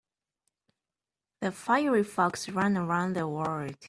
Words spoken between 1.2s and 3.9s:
The fiery fox ran around the world.